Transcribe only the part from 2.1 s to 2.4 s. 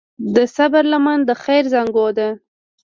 ده.